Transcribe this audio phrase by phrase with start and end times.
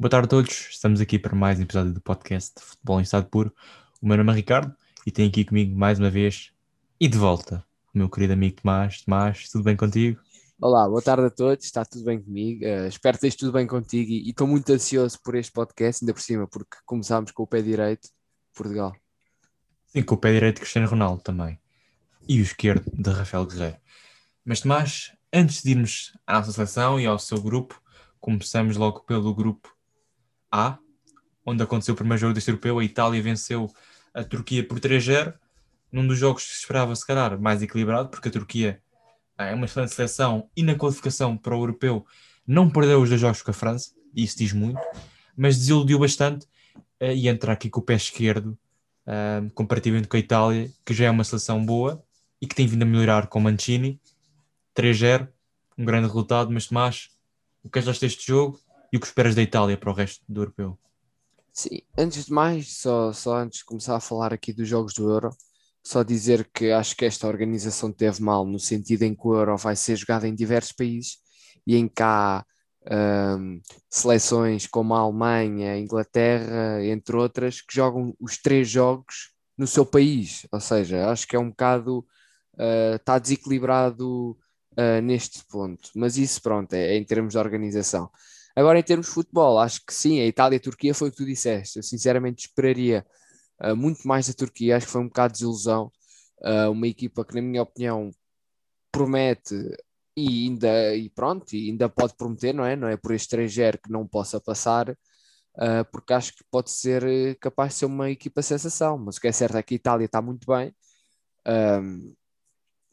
[0.00, 3.02] Boa tarde a todos, estamos aqui para mais um episódio do podcast de Futebol em
[3.02, 3.52] Estado Puro.
[4.00, 4.72] O meu nome é Ricardo
[5.04, 6.52] e tenho aqui comigo mais uma vez
[7.00, 9.02] e de volta o meu querido amigo Tomás.
[9.02, 10.20] Tomás, tudo bem contigo?
[10.62, 12.64] Olá, boa tarde a todos, está tudo bem comigo?
[12.64, 16.14] Uh, espero que esteja tudo bem contigo e estou muito ansioso por este podcast, ainda
[16.14, 18.08] por cima, porque começámos com o pé direito,
[18.54, 18.94] Portugal.
[19.88, 21.58] Sim, com o pé direito de Cristiano Ronaldo também
[22.28, 23.78] e o esquerdo de Rafael Guerreiro.
[24.44, 27.82] Mas Tomás, antes de irmos à nossa seleção e ao seu grupo,
[28.20, 29.76] começamos logo pelo grupo
[30.50, 30.78] a,
[31.44, 33.72] onde aconteceu o primeiro jogo deste europeu, a Itália venceu
[34.12, 35.34] a Turquia por 3-0,
[35.90, 38.82] num dos jogos que se esperava, se calhar, mais equilibrado, porque a Turquia
[39.36, 42.06] ah, é uma excelente seleção e na qualificação para o europeu
[42.46, 44.80] não perdeu os dois jogos com a França, e isso diz muito,
[45.36, 46.46] mas desiludiu bastante
[47.00, 48.58] ah, e entrar aqui com o pé esquerdo,
[49.06, 52.02] uh, comparativamente com a Itália, que já é uma seleção boa
[52.40, 54.00] e que tem vindo a melhorar com Mancini.
[54.76, 55.28] 3-0,
[55.76, 57.10] um grande resultado, mas Tomás,
[57.64, 58.60] o que achaste deste jogo
[58.92, 60.78] e o que esperas da Itália para o resto do europeu?
[61.52, 65.10] Sim, antes de mais, só, só antes de começar a falar aqui dos jogos do
[65.10, 65.30] Euro,
[65.82, 69.56] só dizer que acho que esta organização teve mal, no sentido em que o Euro
[69.56, 71.18] vai ser jogado em diversos países
[71.66, 72.44] e em que há
[72.90, 73.60] um,
[73.90, 79.84] seleções como a Alemanha, a Inglaterra, entre outras, que jogam os três jogos no seu
[79.84, 80.46] país.
[80.52, 82.06] Ou seja, acho que é um bocado.
[82.54, 84.32] Uh, está desequilibrado
[84.72, 85.90] uh, neste ponto.
[85.94, 88.10] Mas isso, pronto, é, é em termos de organização.
[88.58, 91.12] Agora, em termos de futebol, acho que sim, a Itália e a Turquia foi o
[91.12, 91.78] que tu disseste.
[91.78, 93.06] Eu sinceramente esperaria
[93.62, 95.92] uh, muito mais da Turquia, acho que foi um bocado de desilusão.
[96.40, 98.10] Uh, uma equipa que, na minha opinião,
[98.90, 99.54] promete
[100.16, 102.74] e ainda, e pronto, e ainda pode prometer, não é?
[102.74, 107.74] Não é por estrangeiro que não possa passar, uh, porque acho que pode ser capaz
[107.74, 108.98] de ser uma equipa sensação.
[108.98, 110.74] Mas o que é certo é que a Itália está muito bem.
[111.46, 112.12] Um,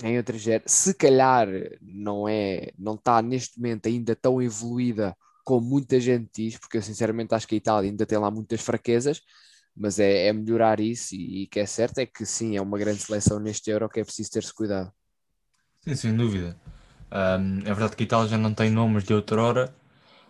[0.03, 1.47] em outras se calhar
[1.81, 6.81] não é, não está neste momento ainda tão evoluída como muita gente diz, porque eu
[6.81, 9.21] sinceramente acho que a Itália ainda tem lá muitas fraquezas,
[9.75, 12.99] mas é, é melhorar isso e, que é certo é que sim, é uma grande
[12.99, 14.91] seleção neste Euro que é preciso ter-se cuidado.
[15.81, 16.57] Sim, sem dúvida.
[17.11, 19.73] Um, é verdade que a Itália já não tem nomes de outrora,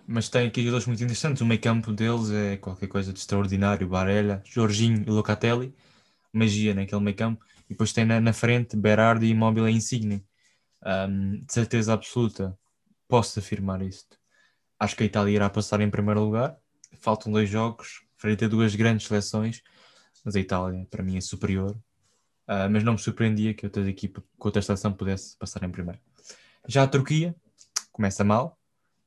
[0.07, 1.41] mas tem aqui jogadores muito interessantes.
[1.41, 3.87] O meio campo deles é qualquer coisa de extraordinário.
[3.87, 5.73] Barella, Jorginho e Locatelli.
[6.33, 7.43] Magia naquele meio campo.
[7.65, 10.23] E depois tem na, na frente Berardi, Immobile e Insigne.
[10.85, 12.57] Um, de certeza absoluta,
[13.07, 14.17] posso afirmar isto.
[14.79, 16.57] Acho que a Itália irá passar em primeiro lugar.
[16.99, 19.61] Faltam dois jogos, frente a duas grandes seleções,
[20.23, 21.71] mas a Itália, para mim, é superior.
[22.47, 25.99] Uh, mas não me surpreendia que outra equipa, que outra seleção pudesse passar em primeiro.
[26.67, 27.35] Já a Turquia
[27.91, 28.59] começa mal,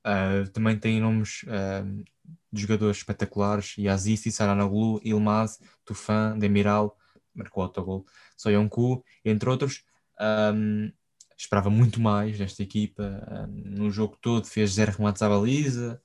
[0.05, 2.05] uh, também tem nomes uh,
[2.53, 6.97] de jogadores espetaculares: Yazisi, Saranoglu, Ilmaz, Tufan, Demiral,
[7.35, 8.05] marcou autogol,
[8.37, 9.85] Soyonku, entre outros.
[10.21, 10.91] Um,
[11.39, 13.47] esperava muito mais desta equipa.
[13.49, 16.03] Um, no jogo todo fez zero remates à baliza,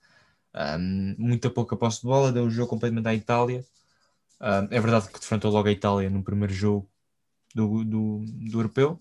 [0.56, 3.66] um, muita pouca posse de bola, deu o jogo completamente à Itália.
[4.40, 6.88] Um, é verdade que defrontou logo a Itália no primeiro jogo
[7.56, 9.00] do, do, do europeu,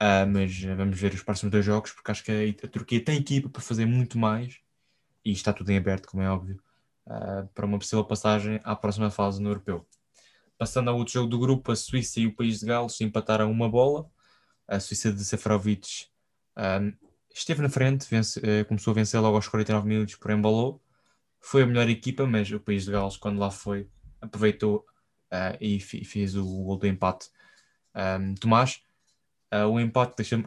[0.00, 3.18] uh, mas vamos ver os próximos dois jogos, porque acho que a, a, Turquia tem
[3.18, 4.58] equipa para fazer muito mais
[5.24, 6.58] e está tudo em aberto, como é óbvio,
[7.06, 9.86] uh, para uma possível passagem à próxima fase no europeu.
[10.56, 13.68] Passando ao outro jogo do grupo, a Suíça e o País de Gales empataram uma
[13.68, 14.08] bola
[14.66, 16.06] a Suíça de Seferovic
[16.56, 16.92] um,
[17.34, 20.80] esteve na frente, vence, uh, começou a vencer logo aos 49 minutos, por embalou.
[21.40, 23.88] Foi a melhor equipa, mas o país de Gales, quando lá foi,
[24.20, 24.86] aproveitou
[25.32, 27.28] uh, e fez o gol do empate.
[27.94, 28.80] Um, Tomás,
[29.52, 30.42] uh, o empate deixa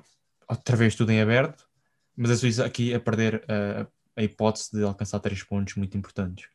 [0.48, 1.68] outra vez tudo em aberto,
[2.16, 3.46] mas a Suíça aqui a perder
[4.16, 6.50] a hipótese de alcançar três pontos muito importantes.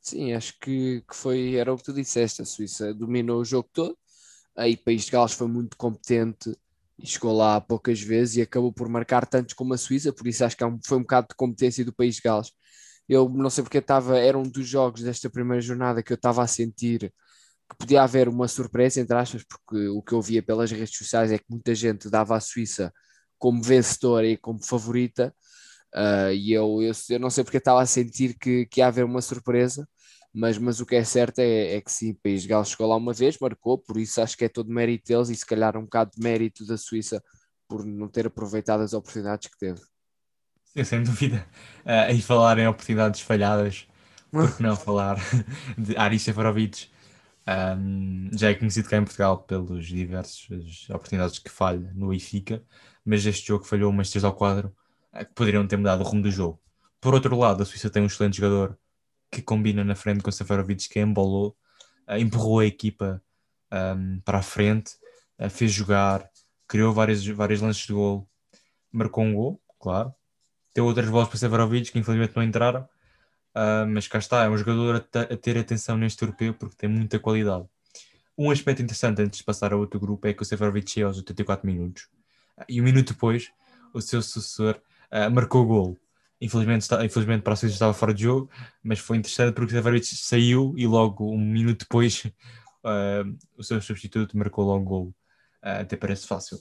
[0.00, 3.68] Sim, acho que, que foi, era o que tu disseste, a Suíça dominou o jogo
[3.72, 3.96] todo,
[4.56, 6.54] aí o País de Gales foi muito competente,
[6.98, 10.44] e chegou lá poucas vezes e acabou por marcar tantos como a Suíça, por isso
[10.44, 12.52] acho que é foi um bocado de competência do país de Gales.
[13.08, 16.42] Eu não sei porque estava, era um dos jogos desta primeira jornada que eu estava
[16.42, 17.12] a sentir
[17.70, 21.30] que podia haver uma surpresa, entre aspas, porque o que eu via pelas redes sociais
[21.30, 22.92] é que muita gente dava a Suíça
[23.38, 25.34] como vencedora e como favorita,
[25.94, 29.04] uh, e eu, eu, eu, não sei porque estava a sentir que, que ia haver
[29.04, 29.88] uma surpresa,
[30.32, 32.86] mas, mas o que é certo é, é que sim, o País de Gales chegou
[32.86, 35.76] lá uma vez, marcou, por isso acho que é todo mérito deles e se calhar
[35.76, 37.22] um bocado de mérito da Suíça
[37.68, 39.80] por não ter aproveitado as oportunidades que teve.
[40.64, 41.46] Sim, sem dúvida.
[41.88, 43.88] Uh, e falar em oportunidades falhadas,
[44.30, 45.16] por que não falar
[45.78, 46.90] de Aris Seferovic?
[47.48, 52.62] Um, já é conhecido cá em Portugal pelos diversas oportunidades que falha no Benfica,
[53.06, 54.76] mas este jogo falhou umas 3 ao quadro
[55.14, 56.60] uh, que poderiam ter mudado o rumo do jogo.
[57.00, 58.78] Por outro lado, a Suíça tem um excelente jogador
[59.30, 61.56] que combina na frente com Seferovic, que embolou,
[62.08, 63.22] uh, empurrou a equipa
[63.72, 64.92] um, para a frente,
[65.38, 66.28] uh, fez jogar,
[66.66, 68.28] criou vários, vários lances de gol,
[68.90, 70.12] marcou um gol, claro.
[70.74, 72.82] Deu outras bolas para Seferovic, que infelizmente não entraram.
[73.54, 76.88] uh, mas cá está, é um jogador a, a, ter atenção neste europeu porque tem
[76.88, 77.66] muita qualidade.
[78.36, 81.16] Um aspecto interessante antes de passar a outro grupo é que o Seferovic chega aos
[81.16, 82.08] 84 minutos
[82.68, 83.50] e um minuto depois
[83.92, 84.80] o seu sucessor
[85.12, 85.98] uh, marcou o gol.
[86.40, 88.50] Infelizmente, está, infelizmente para a Suíça estava fora de jogo,
[88.82, 93.80] mas foi interessante porque o Seferovic saiu e logo um minuto depois uh, o seu
[93.80, 95.14] substituto marcou logo o gol.
[95.60, 96.58] até parece fácil.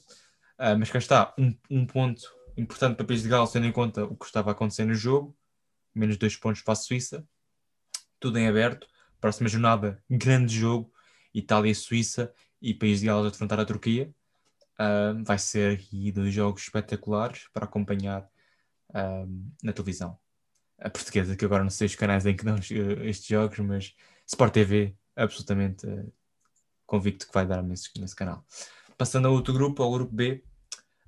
[0.80, 2.24] mas cá está, um, um ponto
[2.58, 4.96] importante para o País de Gales, tendo em conta o que estava a acontecer no
[4.96, 5.38] jogo,
[5.94, 7.26] menos dois pontos para a Suíça,
[8.20, 8.88] tudo em aberto.
[9.20, 10.92] Próxima jornada, grande jogo,
[11.34, 14.12] Itália e Suíça e País de Gales a defrontar a Turquia.
[14.80, 18.28] Uh, vai ser aqui dois jogos espetaculares para acompanhar
[18.89, 20.18] uh, na televisão.
[20.80, 23.95] A portuguesa, que agora não sei os canais em que dão estes jogos, mas
[24.28, 26.13] Sport TV, absolutamente uh,
[26.86, 28.45] convicto que vai dar nesse, nesse canal.
[28.98, 30.44] Passando a outro grupo, ao grupo B,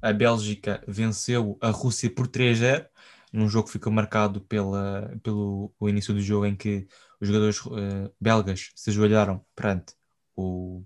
[0.01, 2.87] a Bélgica venceu a Rússia por 3-0,
[3.31, 6.87] num jogo que ficou marcado pela, pelo o início do jogo em que
[7.19, 9.93] os jogadores uh, belgas se ajoelharam perante
[10.35, 10.83] o,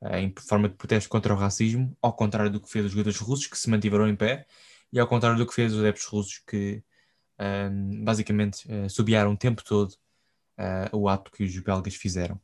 [0.00, 3.18] uh, em forma de protesto contra o racismo, ao contrário do que fez os jogadores
[3.18, 4.46] russos, que se mantiveram em pé,
[4.92, 6.82] e ao contrário do que fez os adeptos russos, que
[7.38, 9.92] um, basicamente uh, subiaram o tempo todo
[10.58, 12.40] uh, o ato que os belgas fizeram.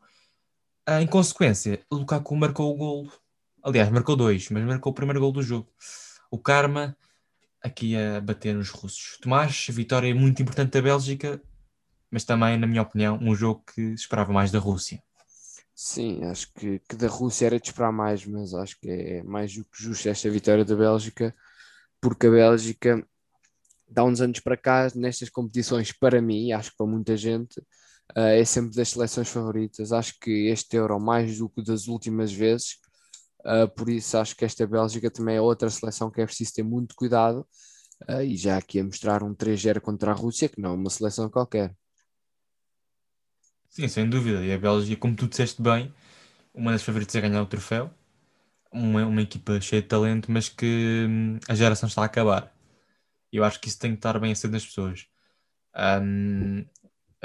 [0.89, 3.13] Uh, em consequência, Lukaku marcou o golo.
[3.63, 5.69] Aliás, marcou dois, mas marcou o primeiro gol do jogo.
[6.31, 6.97] O Karma
[7.63, 9.19] aqui a bater nos russos.
[9.21, 11.41] Tomás, vitória muito importante da Bélgica,
[12.11, 15.03] mas também, na minha opinião, um jogo que esperava mais da Rússia.
[15.75, 19.55] Sim, acho que, que da Rússia era de esperar mais, mas acho que é mais
[19.55, 21.35] do que justo esta vitória da Bélgica,
[22.03, 23.03] porque a Bélgica
[23.89, 27.59] dá uns anos para cá, nestas competições, para mim, acho que para muita gente,
[28.15, 29.93] uh, é sempre das seleções favoritas.
[29.93, 32.83] Acho que este Euro, mais do que das últimas vezes,
[33.45, 36.63] Uh, por isso acho que esta Bélgica também é outra seleção que é preciso ter
[36.63, 37.45] muito cuidado
[38.09, 40.91] uh, e já aqui a mostrar um 3-0 contra a Rússia, que não é uma
[40.91, 41.75] seleção qualquer.
[43.69, 44.45] Sim, sem dúvida.
[44.45, 45.93] E a Bélgica, como tu disseste bem,
[46.55, 47.93] uma das favoritas a ganhar o troféu,
[48.73, 52.53] uma, uma equipa cheia de talento, mas que hum, a geração está a acabar.
[53.33, 55.07] Eu acho que isso tem que estar bem aceso nas pessoas.
[55.77, 56.65] Um,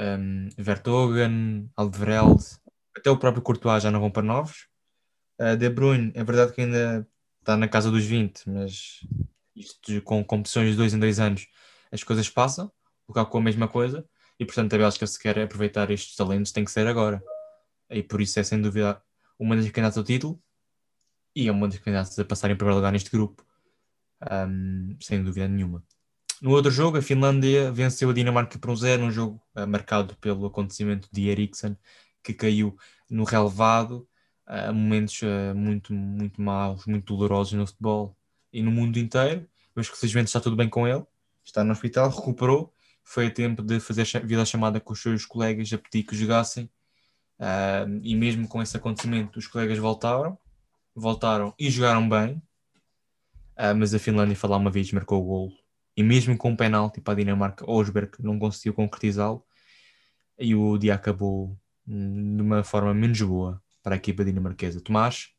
[0.00, 2.44] um, Vertogen, Alderweireld,
[2.96, 4.68] até o próprio Courtois já não vão para novos
[5.40, 7.06] Uh, de Bruyne, é verdade que ainda
[7.38, 9.06] está na casa dos 20, mas
[9.54, 11.46] isto com competições de dois em dois anos,
[11.92, 12.72] as coisas passam,
[13.06, 14.04] o com a mesma coisa,
[14.36, 17.22] e portanto a Bélgica se quer aproveitar estes talentos tem que ser agora.
[17.88, 19.00] E por isso é sem dúvida
[19.38, 20.42] uma das candidatas ao título
[21.34, 23.44] e é uma das candidatas a passar em primeiro lugar neste grupo,
[24.30, 25.82] um, sem dúvida nenhuma.
[26.40, 30.16] No outro jogo, a Finlândia venceu a Dinamarca por um zero, um jogo uh, marcado
[30.16, 31.76] pelo acontecimento de Eriksen,
[32.22, 32.76] que caiu
[33.10, 34.08] no relevado
[34.46, 38.16] uh, momentos uh, muito, muito maus, muito dolorosos no futebol
[38.52, 41.04] e no mundo inteiro, mas que felizmente está tudo bem com ele,
[41.44, 42.72] está no hospital, recuperou,
[43.02, 46.70] foi a tempo de fazer vida chamada com os seus colegas a pedir que jogassem,
[48.02, 50.38] e mesmo com esse acontecimento os colegas voltaram,
[50.98, 52.42] voltaram e jogaram bem,
[53.76, 55.52] mas a Finlândia lá uma vez marcou o golo,
[55.96, 59.44] e mesmo com um penalti para a Dinamarca, Osberg não conseguiu concretizá-lo,
[60.38, 64.80] e o dia acabou hum, de uma forma menos boa para a equipa dinamarquesa.
[64.80, 65.30] Tomás,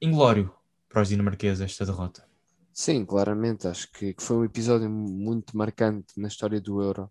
[0.00, 0.52] inglório
[0.88, 2.26] para os dinamarqueses esta derrota.
[2.72, 3.68] Sim, claramente.
[3.68, 7.10] Acho que, que, foi um episódio muito marcante na história do Euro.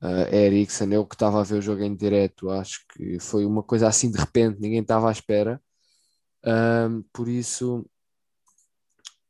[0.00, 3.62] Uh, Eriksen, eu que estava a ver o jogo em direto, acho que foi uma
[3.62, 5.60] coisa assim de repente, ninguém estava à espera.
[7.12, 7.86] Por isso,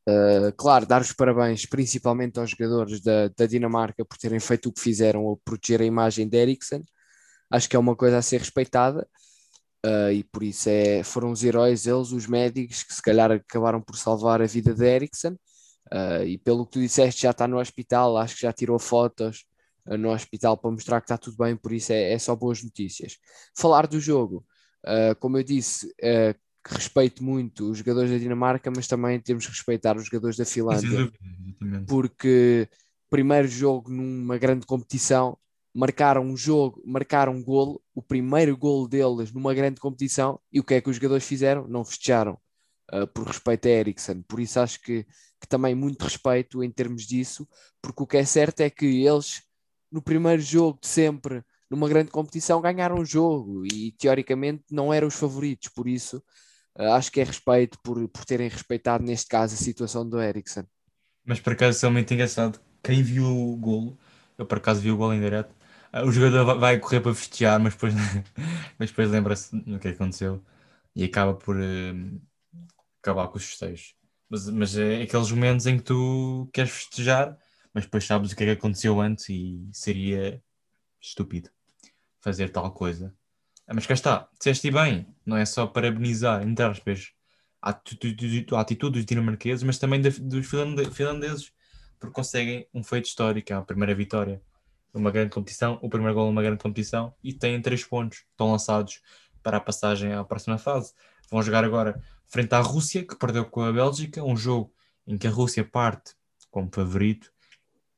[0.09, 4.73] uh, claro, dar os parabéns principalmente aos jogadores da, da Dinamarca por terem feito o
[4.73, 6.85] que fizeram ou proteger a imagem de Eriksen.
[7.50, 9.07] Acho que é uma coisa a ser respeitada.
[9.85, 13.83] Uh, e por isso é, foram os heróis, eles, os médicos, que se calhar acabaram
[13.83, 15.33] por salvar a vida de Eriksen.
[15.92, 19.45] Uh, e pelo que tu disseste, já está no hospital, acho que já tirou fotos
[19.85, 23.19] no hospital para mostrar que está tudo bem, por isso é, é só boas notícias.
[23.52, 24.47] Falar do jogo,
[25.19, 25.92] como eu disse,
[26.71, 31.12] respeito muito os jogadores da Dinamarca, mas também temos que respeitar os jogadores da Finlândia,
[31.87, 32.69] porque
[33.11, 35.37] primeiro jogo numa grande competição
[35.75, 40.64] marcaram um jogo, marcaram um golo, o primeiro golo deles numa grande competição, e o
[40.64, 41.66] que é que os jogadores fizeram?
[41.66, 42.38] Não festejaram,
[42.92, 44.23] uh, por respeito a Eriksen.
[44.23, 45.04] Por isso acho que,
[45.40, 47.49] que também muito respeito em termos disso,
[47.81, 49.42] porque o que é certo é que eles,
[49.90, 55.09] no primeiro jogo de sempre, numa grande competição, ganharam o jogo e teoricamente não eram
[55.09, 56.23] os favoritos, por isso
[56.76, 60.64] acho que é respeito por, por terem respeitado, neste caso, a situação do Eriksen.
[61.25, 63.99] Mas por acaso é muito engraçado, quem viu o golo,
[64.37, 65.55] eu por acaso vi o golo em direto,
[66.05, 67.95] o jogador vai correr para festejar, mas depois,
[68.79, 70.43] mas depois lembra-se do que aconteceu
[70.95, 72.21] e acaba por uh,
[73.00, 73.95] acabar com os festejos.
[74.29, 77.37] Mas, mas é aqueles momentos em que tu queres festejar,
[77.75, 80.43] mas depois sabes o que é que aconteceu antes e seria
[81.00, 81.50] estúpido
[82.21, 83.14] fazer tal coisa.
[83.73, 87.11] Ah, mas cá está, disseste bem, não é só parabenizar, entre aspas,
[87.62, 91.50] a atitude, dos dinamarqueses, mas também dos finlandeses,
[91.99, 94.43] porque conseguem um feito histórico, é a primeira vitória
[94.93, 99.00] numa grande competição, o primeiro gol numa grande competição, e têm três pontos, estão lançados
[99.43, 100.93] para a passagem à próxima fase.
[101.31, 104.71] Vão jogar agora frente à Rússia, que perdeu com a Bélgica, um jogo
[105.07, 106.12] em que a Rússia parte
[106.50, 107.33] como favorito,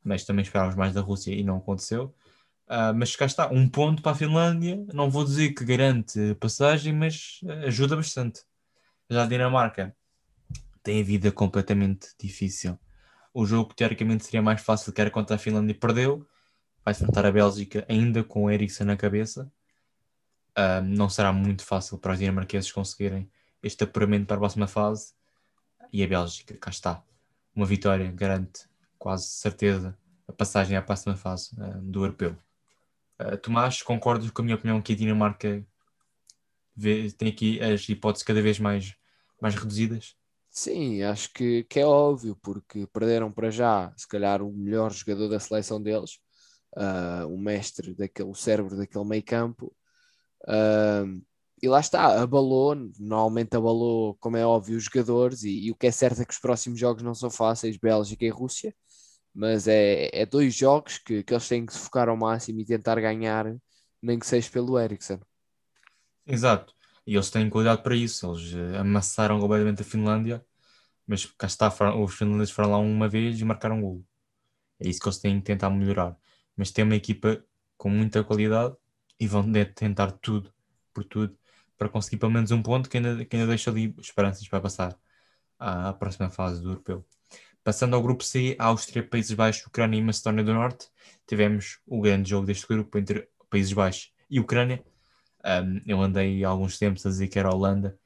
[0.04, 2.14] mas também esperávamos mais da Rússia e não aconteceu.
[2.66, 6.92] Uh, mas cá está, um ponto para a Finlândia, não vou dizer que garante passagem,
[6.94, 8.42] mas ajuda bastante.
[9.08, 9.94] Já a Dinamarca
[10.82, 12.78] tem a vida completamente difícil.
[13.32, 16.26] O jogo que teoricamente seria mais fácil que era contra a Finlândia perdeu.
[16.84, 19.50] Vai enfrentar a Bélgica ainda com o Eriksen na cabeça.
[20.56, 23.28] Uh, não será muito fácil para os dinamarqueses conseguirem
[23.62, 25.14] este apuramento para a próxima fase.
[25.92, 27.02] E a Bélgica, cá está.
[27.54, 28.68] Uma vitória garante
[28.98, 29.96] quase certeza
[30.28, 32.36] a passagem à próxima fase uh, do europeu.
[33.20, 35.64] Uh, Tomás, concordas com a minha opinião que a Dinamarca
[36.74, 38.94] vê, tem aqui as hipóteses cada vez mais,
[39.40, 40.16] mais reduzidas?
[40.50, 45.28] Sim, acho que, que é óbvio, porque perderam para já, se calhar, o melhor jogador
[45.28, 46.20] da seleção deles,
[46.76, 49.74] uh, o mestre, daquele, o cérebro daquele meio campo.
[50.42, 51.20] Uh,
[51.62, 55.86] e lá está, abalou, normalmente abalou, como é óbvio, os jogadores, e, e, o que
[55.86, 58.74] é certo é que os próximos jogos não são fáceis, Bélgica e Rússia,
[59.34, 62.64] mas é, é dois jogos que, que eles têm que se focar ao máximo e
[62.64, 63.46] tentar ganhar,
[64.02, 65.20] nem que seja pelo Ericsson.
[66.26, 66.74] Exato,
[67.06, 70.44] e eles têm cuidado para isso, eles uh, amassaram completamente a Finlândia,
[71.06, 74.06] mas cá está, os finlandeses foram lá uma vez e marcaram um gol.
[74.80, 76.16] É isso que eles têm que tentar melhorar.
[76.56, 77.44] Mas tem uma equipa
[77.76, 78.76] com muita qualidade
[79.20, 80.52] e vão tentar tudo,
[80.92, 81.38] por tudo,
[81.76, 84.98] para conseguir pelo menos um ponto que ainda, que ainda deixa ali esperanças para passar
[85.58, 87.06] à próxima fase do europeu.
[87.64, 90.86] Passando ao grupo C, Áustria, Países Baixos, Ucrânia e Macedónia do Norte,
[91.26, 94.84] tivemos o grande jogo deste grupo entre Países Baixos e Ucrânia.
[95.42, 97.98] Um, eu andei há alguns tempos a dizer que era Holanda,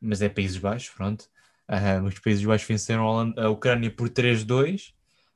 [0.00, 1.30] mas é Países Baixos, pronto.
[2.04, 4.92] Os Países Baixos venceram a, Holanda, a Ucrânia por 3-2,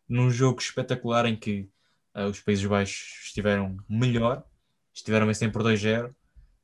[0.09, 1.69] num jogo espetacular em que
[2.17, 4.45] uh, os Países Baixos estiveram melhor,
[4.93, 6.13] estiveram vencendo por 2-0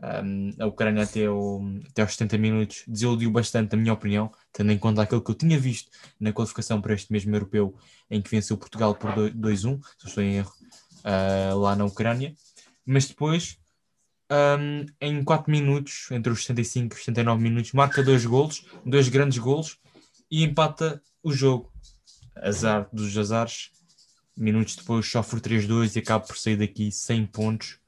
[0.01, 4.71] um, a Ucrânia até, o, até aos 70 minutos desiludiu bastante, na minha opinião, tendo
[4.71, 5.91] em conta aquilo que eu tinha visto
[6.21, 7.77] na qualificação para este mesmo europeu,
[8.11, 10.53] em que venceu Portugal por 2-1, se estou em erro,
[11.05, 12.33] uh, lá na Ucrânia.
[12.87, 13.59] Mas depois,
[14.31, 19.39] um, em 4 minutos, entre os 65 e 79 minutos, marca dois golos, dois grandes
[19.39, 19.79] golos,
[20.31, 21.73] e empata o jogo.
[22.37, 23.71] Azar dos azares.
[24.37, 27.81] Minutos depois sofre 3-2 e acaba por sair daqui 100 pontos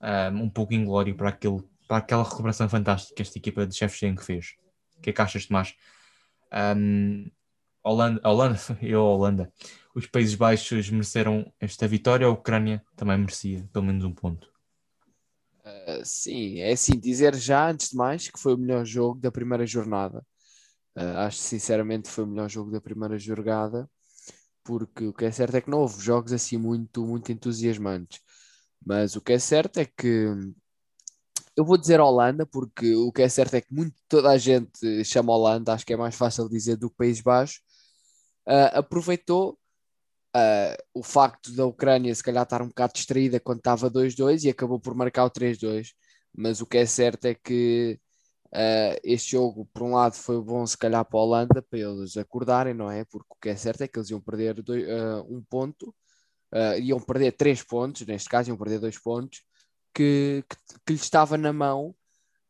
[0.00, 4.22] um, um pouco inglório para, aquele, para aquela recuperação fantástica que esta equipa de Shevchenko
[4.22, 4.54] fez.
[4.98, 5.74] O que é que achas, Tomás?
[6.52, 7.30] Um,
[7.82, 9.52] Holanda, Holanda, eu Holanda,
[9.94, 14.50] os Países Baixos mereceram esta vitória, a Ucrânia também merecia pelo menos um ponto.
[15.64, 19.30] Uh, sim, é assim, dizer já antes de mais que foi o melhor jogo da
[19.30, 20.24] primeira jornada.
[20.96, 23.88] Uh, acho sinceramente foi o melhor jogo da primeira jornada,
[24.64, 28.20] porque o que é certo é que não houve jogos assim muito, muito entusiasmantes.
[28.84, 30.28] Mas o que é certo é que
[31.56, 35.04] eu vou dizer Holanda, porque o que é certo é que muito, toda a gente
[35.04, 37.60] chama Holanda, acho que é mais fácil dizer do que País Baixo.
[38.46, 39.58] Uh, aproveitou
[40.36, 44.50] uh, o facto da Ucrânia se calhar estar um bocado distraída quando estava 2-2 e
[44.50, 45.94] acabou por marcar o 3-2.
[46.36, 47.98] Mas o que é certo é que
[48.48, 52.16] uh, este jogo, por um lado, foi bom se calhar para a Holanda, para eles
[52.18, 53.04] acordarem, não é?
[53.06, 54.84] Porque o que é certo é que eles iam perder dois,
[55.28, 55.94] um ponto
[56.56, 59.42] uh, iam perder três pontos, neste caso iam perder dois pontos,
[59.94, 61.94] que, que, que lhe estava na mão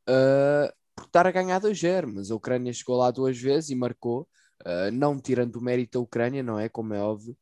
[0.08, 4.28] uh, por estar a ganhar 2-0, mas a Ucrânia chegou lá duas vezes e marcou,
[4.62, 6.68] uh, não tirando o mérito da Ucrânia, não é?
[6.68, 7.36] Como é óbvio,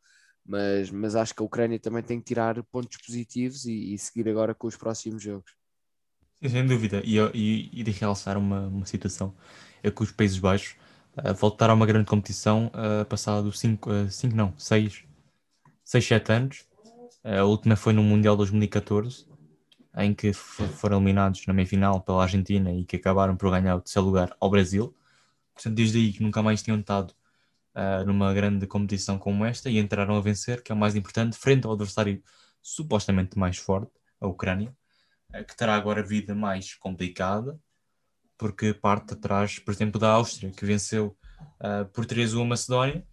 [0.45, 4.29] mas, mas acho que a Ucrânia também tem que tirar pontos positivos e, e seguir
[4.29, 5.53] agora com os próximos jogos.
[6.47, 9.35] Sem dúvida, e, e, e de realçar uma, uma situação,
[9.83, 10.77] é que os Países Baixos
[11.17, 15.05] uh, voltaram a uma grande competição uh, passado 5, 5 uh, não, 6
[15.85, 16.67] 6, 7 anos.
[17.23, 19.27] A última foi no Mundial 2014,
[19.97, 24.07] em que foram eliminados na meia-final pela Argentina e que acabaram por ganhar o terceiro
[24.07, 24.95] lugar ao Brasil.
[25.55, 27.15] Portanto, desde aí que nunca mais tinham estado
[27.75, 31.37] uh, numa grande competição como esta e entraram a vencer, que é o mais importante,
[31.37, 32.23] frente ao adversário
[32.61, 34.75] supostamente mais forte, a Ucrânia,
[35.35, 37.59] uh, que terá agora vida mais complicada,
[38.37, 41.17] porque parte atrás, por exemplo, da Áustria, que venceu
[41.61, 43.07] uh, por 3-1 a Macedónia,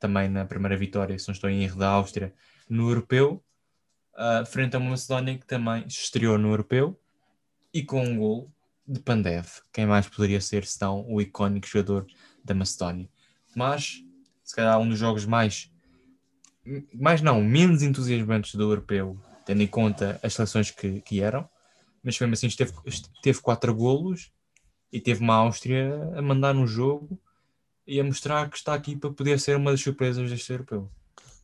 [0.00, 2.34] também na primeira vitória, se não estou em erro, da Áustria
[2.68, 3.44] no Europeu,
[4.14, 6.98] uh, frente a uma Macedónia que também estreou no Europeu
[7.72, 8.52] e com um gol
[8.86, 9.46] de Pandev.
[9.72, 12.06] Quem mais poderia ser senão o icónico jogador
[12.44, 13.08] da Macedónia?
[13.54, 14.02] Mas,
[14.42, 15.70] se calhar, um dos jogos mais,
[16.92, 21.48] mais não, menos entusiasmantes do Europeu tendo em conta as seleções que, que eram,
[22.04, 22.72] mas mesmo assim esteve,
[23.20, 24.30] teve quatro golos
[24.92, 27.20] e teve uma Áustria a mandar no jogo
[27.90, 30.88] e a mostrar que está aqui para poder ser uma das surpresas deste europeu.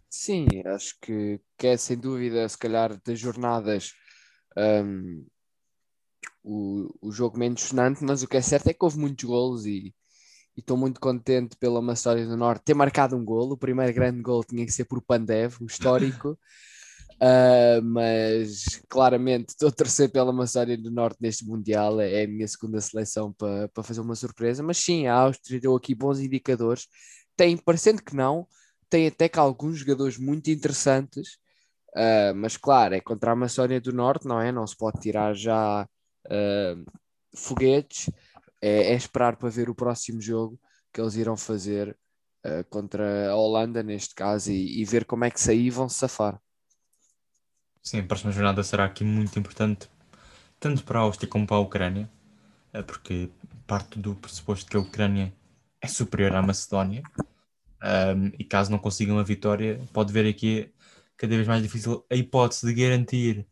[0.08, 3.92] Sim, acho que, que é sem dúvida, se calhar, das jornadas
[4.56, 5.26] um,
[6.44, 9.66] o, o jogo menos sonante, mas o que é certo é que houve muitos golos
[9.66, 9.92] e
[10.56, 13.54] estou muito contente pela Macedónia do Norte ter marcado um golo.
[13.54, 16.38] O primeiro grande gol tinha que ser por Pandev, o histórico.
[17.16, 22.46] Uh, mas claramente estou a torcer pela Macedónia do Norte neste Mundial, é a minha
[22.46, 24.62] segunda seleção para pa fazer uma surpresa.
[24.62, 26.86] Mas sim, a Áustria deu aqui bons indicadores.
[27.36, 28.46] Tem, parecendo que não,
[28.90, 31.38] tem até que alguns jogadores muito interessantes,
[31.96, 34.52] uh, mas claro, é contra a Macedónia do Norte, não é?
[34.52, 35.88] Não se pode tirar já
[36.26, 36.84] uh,
[37.34, 38.10] foguetes,
[38.62, 40.58] é, é, esperar para ver o próximo jogo
[40.92, 41.96] que eles irão fazer
[42.70, 46.40] contra a Holanda, neste caso, e, e ver como é que sair vão se safar.
[47.86, 49.88] Sim, a próxima jornada será aqui muito importante,
[50.58, 52.10] tanto para a Áustria como para a Ucrânia,
[52.72, 53.30] eh, porque
[53.64, 55.32] parte do pressuposto que a Ucrânia
[55.80, 57.04] é superior à Macedónia,
[58.16, 60.68] um, e caso não consigam a vitória, pode ver aqui
[61.16, 63.46] cada vez mais difícil a hipótese de garantir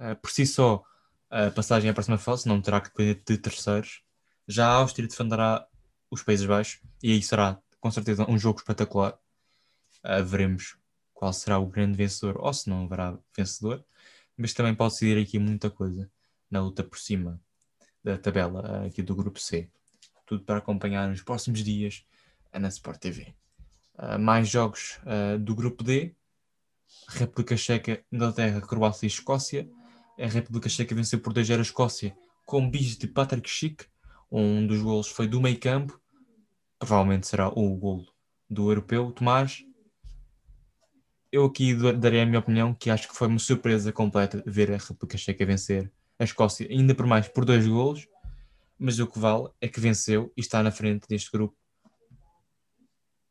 [0.00, 0.82] uh, por si só
[1.30, 4.02] a passagem à próxima fase, não terá que depender de terceiros.
[4.48, 5.64] Já a Áustria defenderá
[6.10, 9.16] os Países Baixos, e aí será com certeza um jogo espetacular.
[10.04, 10.76] Uh, veremos
[11.16, 13.82] qual será o grande vencedor ou se não haverá vencedor,
[14.36, 16.10] mas também pode decidir aqui muita coisa
[16.50, 17.40] na luta por cima
[18.04, 19.68] da tabela aqui do grupo C.
[20.26, 22.04] Tudo para acompanhar nos próximos dias
[22.52, 23.22] na Sport TV.
[23.22, 23.34] Uh,
[23.96, 26.14] ah, mais jogos uh, do grupo D:
[27.08, 29.68] República Checa, Inglaterra, Croácia e Escócia.
[30.18, 33.86] A República Checa venceu por 2 a Escócia com bis de Patrick Schick.
[34.30, 35.98] Um dos golos foi do meio campo.
[36.78, 38.06] Provavelmente será o golo
[38.50, 39.10] do europeu.
[39.12, 39.64] Tomás,
[41.36, 44.78] eu aqui darei a minha opinião, que acho que foi uma surpresa completa ver a
[44.78, 48.08] República Checa vencer a Escócia, ainda por mais por dois golos,
[48.78, 51.54] mas o que vale é que venceu e está na frente deste grupo.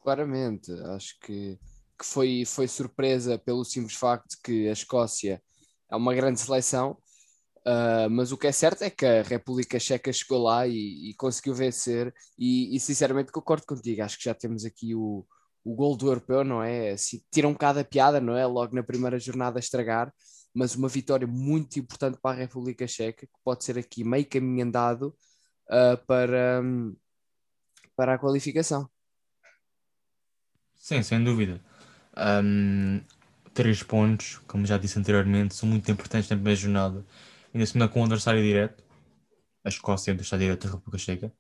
[0.04, 1.58] Claramente, acho que,
[1.98, 5.42] que foi, foi surpresa pelo simples facto que a Escócia
[5.90, 6.92] é uma grande seleção,
[7.66, 11.16] uh, mas o que é certo é que a República Checa chegou lá e, e
[11.16, 15.26] conseguiu vencer, e, e sinceramente concordo contigo, acho que já temos aqui o,
[15.66, 16.92] o gol do europeu, não é?
[16.92, 18.46] Assim, tira um bocado a piada, não é?
[18.46, 20.14] Logo na primeira jornada estragar,
[20.54, 24.64] mas uma vitória muito importante para a República Checa, que pode ser aqui meio caminho
[24.64, 25.08] andado
[25.70, 26.96] uh, para, um,
[27.96, 28.88] para a qualificação.
[30.76, 31.60] Sim, sem dúvida.
[32.16, 33.02] Um,
[33.52, 37.04] três pontos, como já disse anteriormente, são muito importantes na primeira jornada.
[37.52, 38.84] Ainda se com o adversário direto,
[39.64, 41.34] a Escócia do estado direto da República Checa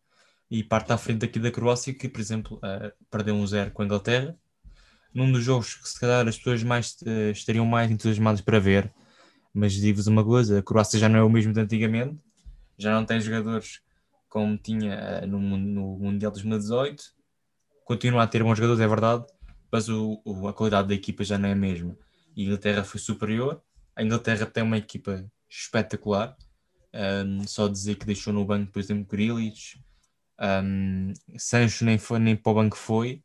[0.49, 3.81] e parte à frente aqui da Croácia, que, por exemplo, uh, perdeu um zero com
[3.81, 4.37] a Inglaterra,
[5.13, 8.93] num dos jogos que se calhar as pessoas mais uh, estariam mais entusiasmadas para ver.
[9.53, 12.19] Mas digo-vos uma coisa: a Croácia já não é o mesmo de antigamente,
[12.77, 13.81] já não tem jogadores
[14.27, 17.03] como tinha uh, no, no Mundial de 2018,
[17.85, 19.25] continua a ter bons jogadores, é verdade,
[19.71, 21.97] mas o, o, a qualidade da equipa já não é a mesma.
[22.37, 23.61] A Inglaterra foi superior.
[23.95, 26.35] A Inglaterra tem uma equipa espetacular.
[26.93, 29.77] Um, só dizer que deixou no banco, por exemplo, Grealish,
[30.39, 33.23] um, Sancho nem, foi, nem para o banco foi,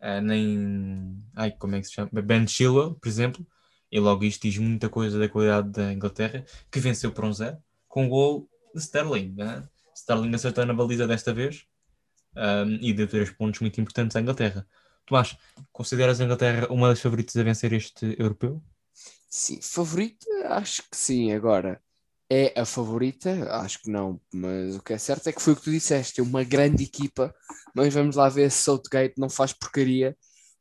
[0.00, 1.22] uh, nem.
[1.34, 2.10] Ai, como é que se chama?
[2.22, 3.46] Ben Chilwell, por exemplo,
[3.90, 7.58] e logo isto diz muita coisa da qualidade da Inglaterra, que venceu por um zero,
[7.88, 9.34] com o gol de Sterling.
[9.36, 9.66] Né?
[9.94, 11.66] Sterling acertou na baliza desta vez
[12.36, 14.66] um, e deu três pontos muito importantes à Inglaterra.
[15.06, 15.36] Tomás,
[15.72, 18.62] consideras a Inglaterra uma das favoritas a vencer este europeu?
[19.28, 20.26] Sim, favorita?
[20.48, 21.32] Acho que sim.
[21.32, 21.80] Agora,
[22.30, 23.30] é a favorita?
[23.52, 26.20] Acho que não, mas o que é certo é que foi o que tu disseste,
[26.20, 27.34] é uma grande equipa,
[27.74, 30.16] mas vamos lá ver se Southgate não faz porcaria,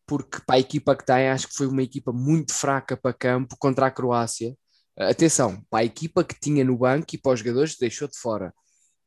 [0.05, 3.55] porque para a equipa que tem, acho que foi uma equipa muito fraca para campo
[3.59, 4.55] contra a Croácia.
[4.97, 8.53] Atenção, para a equipa que tinha no banco e para os jogadores deixou de fora.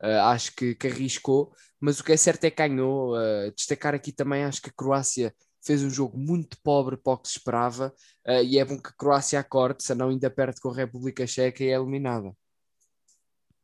[0.02, 3.16] Uh, acho que, que, arriscou, mas o que é certo é que ganhou.
[3.16, 7.18] Uh, destacar aqui também, acho que a Croácia fez um jogo muito pobre para o
[7.18, 7.92] que se esperava,
[8.26, 11.64] uh, e é bom que a Croácia acorde, senão ainda perde com a República Checa
[11.64, 12.32] e é eliminada.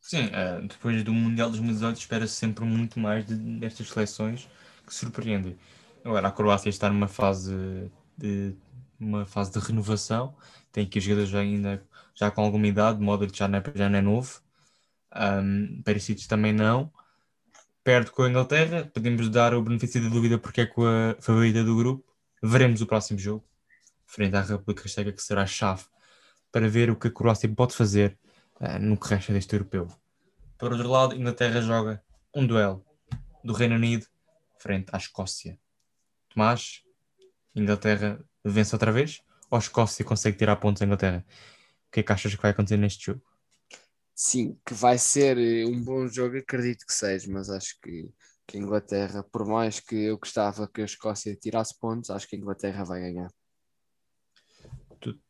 [0.05, 4.47] Sim, uh, depois do Mundial de 2018 espera-se sempre muito mais de, destas seleções
[4.87, 5.59] que surpreendem.
[6.05, 8.55] Agora, a Croácia está numa fase de
[9.01, 10.37] uma fase de renovação,
[10.71, 11.83] tem aqui os jogadores ainda
[12.14, 14.43] já com alguma idade, Modric já não é, já não é novo,
[15.17, 16.93] um, Perisic também não,
[17.83, 21.64] perde com a Inglaterra, podemos dar o benefício da dúvida porque é com a favorita
[21.64, 22.05] do grupo,
[22.43, 23.43] veremos o próximo jogo,
[24.07, 25.85] frente à República Checa, que será a chave
[26.53, 28.19] para ver o que a Croácia pode fazer
[28.64, 29.88] uh, no que resta deste europeu.
[30.59, 32.03] Por outro lado, Inglaterra joga
[32.35, 32.85] um duelo
[33.44, 34.07] do Reino Unido
[34.59, 35.59] frente à Escócia.
[36.31, 36.83] Tomás,
[37.55, 41.24] Inglaterra vence outra vez ou a Escócia consegue tirar pontos à Inglaterra?
[41.94, 43.22] que é que achas que vai acontecer neste jogo?
[44.16, 48.11] Sim, que vai ser eh, um bom jogo, acredito que seja, mas acho que,
[48.46, 52.35] que a Inglaterra, por mais que eu gostava que a Escócia tirasse pontos, acho que
[52.35, 53.31] a Inglaterra vai ganhar.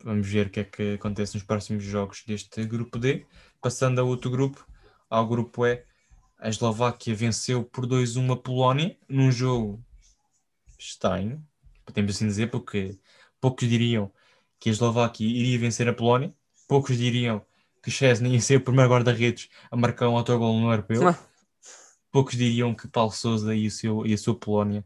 [0.03, 3.27] Vamos ver o que é que acontece nos próximos jogos deste grupo D.
[3.61, 4.67] Passando a outro grupo,
[5.09, 5.85] ao grupo E,
[6.39, 9.83] a Eslováquia venceu por 2-1 a Polónia num jogo
[10.79, 11.43] estranho,
[11.85, 12.99] podemos assim dizer, porque
[13.41, 14.13] poucos diriam
[14.61, 16.35] que a Eslováquia iria vencer a Polónia,
[16.69, 17.45] poucos diriam
[17.83, 21.19] que Chesney ia ser o primeiro guarda-redes a marcar um autogol no europeu, ah.
[22.11, 24.85] poucos diriam que Paulo Sousa e, o seu, e a sua Polónia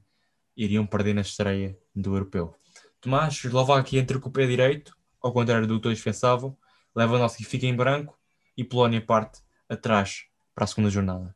[0.57, 2.55] iriam perder na estreia do europeu.
[3.01, 6.57] Tomás, Eslováquia entra com o pé direito, ao contrário do que todos pensavam,
[6.95, 8.19] Lewandowski fica em branco
[8.57, 11.35] e Polónia parte atrás para a segunda jornada.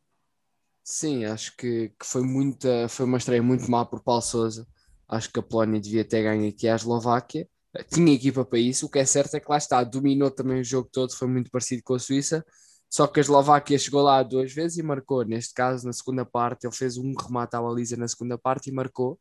[0.82, 4.66] Sim, acho que, que foi, muita, foi uma estreia muito má por Paulo Sousa.
[5.08, 7.48] Acho que a Polónia devia ter ganho aqui à Eslováquia.
[7.92, 8.86] Tinha equipa para isso.
[8.86, 11.50] O que é certo é que lá está, dominou também o jogo todo, foi muito
[11.50, 12.44] parecido com a Suíça.
[12.90, 15.24] Só que a Eslováquia chegou lá duas vezes e marcou.
[15.24, 18.72] Neste caso, na segunda parte, ele fez um remate à baliza na segunda parte e
[18.72, 19.18] marcou.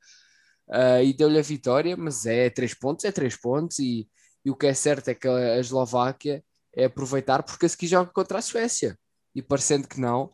[0.71, 3.77] Uh, e deu-lhe a vitória, mas é três pontos, é três pontos.
[3.79, 4.07] E,
[4.45, 8.09] e o que é certo é que a Eslováquia é aproveitar porque a seguir joga
[8.11, 8.97] contra a Suécia.
[9.35, 10.25] E parecendo que não,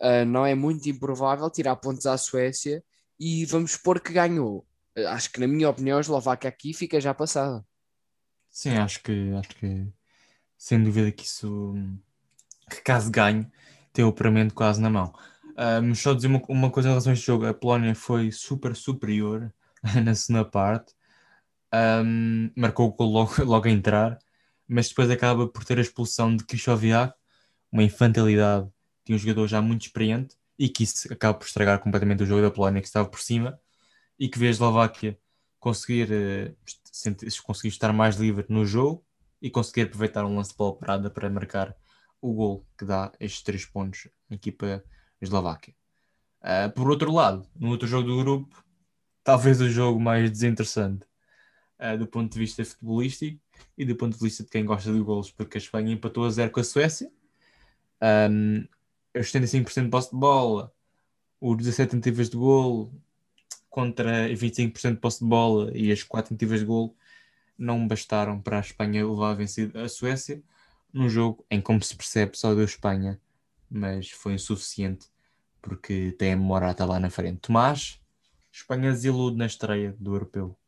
[0.00, 2.82] uh, não é muito improvável tirar pontos à Suécia
[3.18, 4.66] e vamos supor que ganhou.
[4.98, 7.64] Uh, acho que, na minha opinião, a Eslováquia aqui fica já passada.
[8.50, 9.86] Sim, acho que, acho que
[10.58, 11.74] sem dúvida que isso,
[12.70, 13.46] que caso ganhe,
[13.92, 15.12] tem o operamento quase na mão.
[15.84, 18.74] Mas só dizer uma, uma coisa em relação a este jogo: a Polónia foi super
[18.74, 19.52] superior
[20.04, 20.94] na segunda parte,
[22.04, 24.18] um, marcou o gol logo, logo a entrar,
[24.68, 27.14] mas depois acaba por ter a expulsão de Krychowiak,
[27.70, 28.68] uma infantilidade
[29.06, 32.42] tinha um jogador já muito experiente e que isso acaba por estragar completamente o jogo
[32.42, 33.58] da Polónia que estava por cima
[34.18, 35.16] e que vê a Eslováquia
[35.60, 36.56] conseguir, uh,
[37.44, 39.04] conseguir estar mais livre no jogo
[39.40, 41.74] e conseguir aproveitar um lance de bola parada para marcar
[42.20, 44.82] o gol que dá estes três pontos à equipa
[45.20, 45.74] Eslováquia.
[46.42, 48.64] Uh, por outro lado, no outro jogo do grupo,
[49.26, 51.04] talvez o jogo mais desinteressante
[51.80, 53.40] uh, do ponto de vista futebolístico
[53.76, 56.30] e do ponto de vista de quem gosta de golos, porque a Espanha empatou a
[56.30, 57.10] zero com a Suécia.
[58.30, 58.64] Um,
[59.18, 60.72] os 75% de posse de bola,
[61.40, 62.94] os 17 tentativas de gol
[63.68, 66.96] contra 25% de posse de bola e as 4 tentativas de gol
[67.58, 70.40] não bastaram para a Espanha levar a vencer a Suécia
[70.92, 73.20] num jogo em como se percebe só deu Espanha,
[73.68, 75.08] mas foi insuficiente
[75.60, 77.40] porque tem a Morata lá na frente.
[77.40, 78.00] Tomás,
[78.60, 80.58] Espanha desilude na estreia do europeu.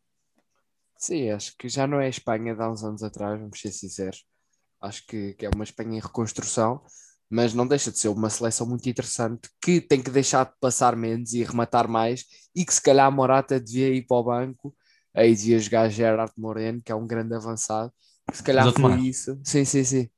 [0.97, 3.73] Sim, acho que já não é a Espanha de há uns anos atrás, vamos ser
[3.73, 4.25] sinceros.
[4.81, 6.83] Acho que, que é uma Espanha em reconstrução
[7.31, 10.97] mas não deixa de ser uma seleção muito interessante que tem que deixar de passar
[10.97, 12.25] menos e rematar mais
[12.55, 14.75] e que se calhar a Morata devia ir para o banco.
[15.15, 17.93] Aí devia jogar Gerard Moreno que é um grande avançado.
[18.33, 19.39] Se calhar Exato, foi isso.
[19.45, 20.09] Sim, sim, sim.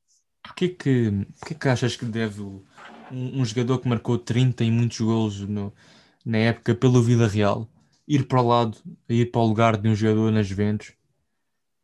[0.43, 2.65] Porquê que, porquê que achas que deve um,
[3.11, 5.73] um, jogador que marcou 30 e muitos golos no,
[6.25, 7.69] na época pelo Vida Real
[8.07, 8.79] ir para o lado,
[9.09, 10.93] ir para o lugar de um jogador nas Juventus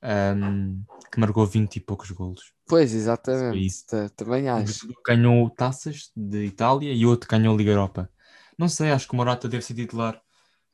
[0.03, 3.87] um, que marcou 20 e poucos golos Pois, exatamente.
[4.17, 4.87] Também acho.
[4.87, 8.11] Um ganhou taças de Itália e outro ganhou Liga Europa.
[8.59, 10.21] Não sei, acho que o Morata deve ser titular,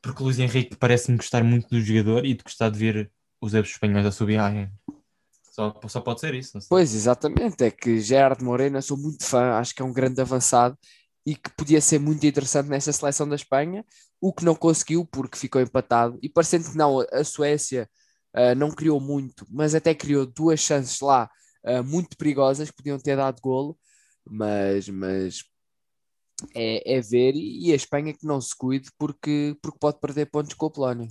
[0.01, 3.53] porque o Luís Henrique parece-me gostar muito do jogador e de gostar de ver os
[3.53, 4.39] espanhóis a subir.
[5.51, 6.57] Só, só pode ser isso.
[6.67, 7.63] Pois, exatamente.
[7.63, 10.75] É que Gerard Moreno, sou muito fã, acho que é um grande avançado
[11.25, 13.85] e que podia ser muito interessante nessa seleção da Espanha,
[14.19, 16.19] o que não conseguiu porque ficou empatado.
[16.21, 17.89] E parecendo que não, a Suécia
[18.35, 21.29] uh, não criou muito, mas até criou duas chances lá
[21.65, 23.77] uh, muito perigosas que podiam ter dado golo,
[24.25, 25.43] mas, mas
[26.55, 30.53] é, é ver e a Espanha que não se cuide porque, porque pode perder pontos
[30.53, 31.07] com a Polónia.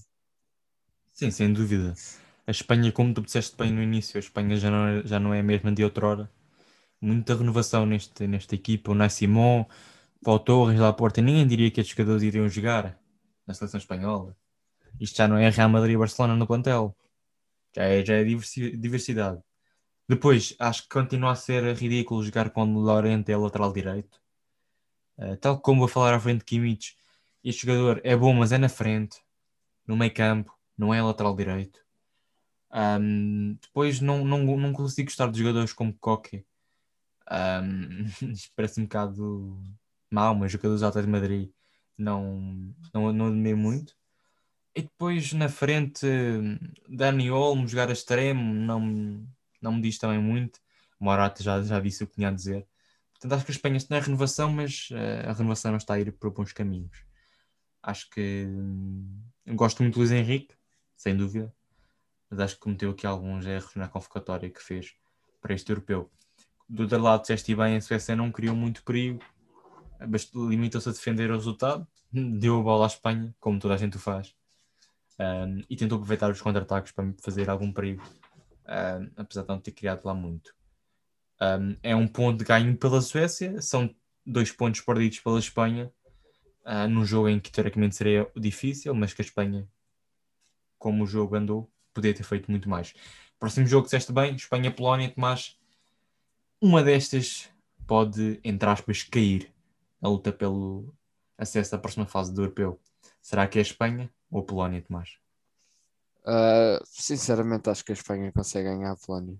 [1.12, 1.94] Sim, sem dúvida.
[2.46, 5.32] A Espanha, como tu disseste bem no início, a Espanha já não é, já não
[5.32, 6.30] é a mesma de outrora.
[7.00, 8.90] Muita renovação neste, nesta equipa.
[8.90, 9.64] O Nassimon,
[10.22, 11.20] Torres lá à porta.
[11.20, 12.98] Ninguém diria que estes jogadores iriam jogar
[13.46, 14.36] na seleção espanhola.
[15.00, 16.96] Isto já não é Real Madrid e Barcelona no plantel.
[17.74, 19.42] Já é, já é diversidade.
[20.08, 24.20] Depois, acho que continua a ser ridículo jogar com Lorente a lateral direito.
[25.16, 26.96] Uh, tal como vou falar à frente de Kimmich,
[27.42, 29.20] este jogador é bom, mas é na frente,
[29.86, 31.80] no meio campo, não é lateral direito.
[32.72, 36.44] Um, depois, não, não, não consigo gostar de jogadores como Coque.
[37.30, 38.06] Um,
[38.56, 39.62] parece um bocado
[40.14, 41.50] mau, mas jogadores do Atlético de Madrid
[41.96, 43.94] não, não, não admiro muito.
[44.74, 46.06] E depois na frente,
[46.88, 49.26] Dani Olmo jogar a extremo, não,
[49.60, 50.60] não me diz também muito.
[50.98, 52.66] Morata já, já disse o que tinha a dizer.
[53.12, 56.00] Portanto, acho que a Espanha está na renovação, mas uh, a renovação não está a
[56.00, 57.04] ir por bons caminhos.
[57.82, 60.54] Acho que hum, gosto muito do Luís Henrique,
[60.96, 61.52] sem dúvida,
[62.30, 64.94] mas acho que cometeu aqui alguns erros na convocatória que fez
[65.40, 66.10] para este europeu.
[66.68, 69.22] Do outro lado, disseste bem, a Suécia não criou muito perigo,
[70.34, 74.00] limitou-se a defender o resultado, deu a bola à Espanha, como toda a gente o
[74.00, 74.34] faz,
[75.18, 78.02] um, e tentou aproveitar os contra-ataques para fazer algum perigo,
[78.66, 80.54] um, apesar de não ter criado lá muito.
[81.40, 85.92] Um, é um ponto de ganho pela Suécia, são dois pontos perdidos pela Espanha,
[86.64, 89.68] uh, num jogo em que teoricamente seria difícil, mas que a Espanha,
[90.78, 92.94] como o jogo andou, poderia ter feito muito mais.
[93.38, 95.58] Próximo jogo, disseste bem, Espanha-Polónia, Tomás.
[96.60, 97.50] Uma destas
[97.86, 99.52] pode, entre aspas, cair
[100.02, 100.92] na luta pelo
[101.38, 102.80] acesso à próxima fase do europeu.
[103.20, 105.16] Será que é a Espanha ou a Polónia, Tomás?
[106.24, 109.36] Uh, sinceramente, acho que a Espanha consegue ganhar a Polónia.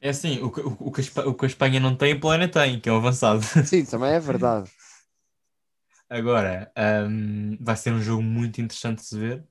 [0.00, 2.12] É assim, o que, o, o, que a Espanha, o que a Espanha não tem,
[2.12, 3.42] a Polónia tem, que é o avançado.
[3.64, 4.70] Sim, também é verdade.
[6.10, 6.70] Agora,
[7.08, 9.44] um, vai ser um jogo muito interessante de se ver,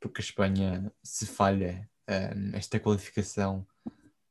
[0.00, 3.66] porque a Espanha, se falha um, esta qualificação,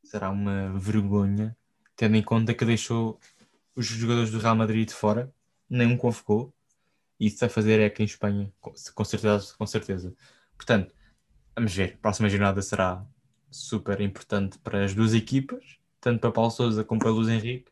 [0.03, 1.55] será uma vergonha,
[1.95, 3.19] tendo em conta que deixou
[3.75, 5.33] os jogadores do Real Madrid de fora,
[5.69, 6.53] nenhum convocou,
[7.19, 10.15] e isso vai fazer é que em Espanha, com certeza, com certeza.
[10.55, 10.93] Portanto,
[11.55, 13.05] vamos ver, a próxima jornada será
[13.51, 17.71] super importante para as duas equipas, tanto para Paulo Souza como para Luís Henrique.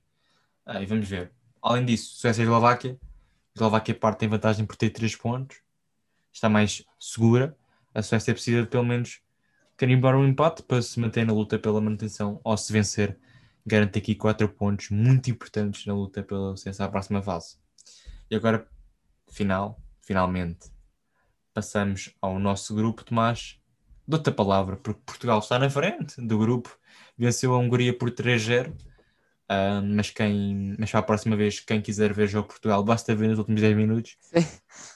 [0.65, 1.31] Ah, e vamos ver.
[1.61, 2.99] Além disso, Suécia e Eslováquia.
[3.01, 3.07] A
[3.55, 5.61] Eslováquia parte tem vantagem por ter 3 pontos,
[6.31, 7.57] está mais segura.
[7.93, 9.21] A Suécia precisa de pelo menos
[9.77, 13.17] carimbar um empate para se manter na luta pela manutenção, ou se vencer,
[13.67, 17.57] garante aqui 4 pontos muito importantes na luta pela licença à próxima fase.
[18.31, 18.67] E agora,
[19.29, 20.71] final, finalmente,
[21.53, 23.59] passamos ao nosso grupo, Tomás
[24.07, 26.75] dou-te a palavra, porque Portugal está na frente do grupo,
[27.17, 28.71] venceu a Hungria por 3-0.
[29.49, 33.15] Uh, mas, quem, mas para a próxima vez, quem quiser ver o jogo Portugal, basta
[33.15, 34.17] ver nos últimos 10 minutos.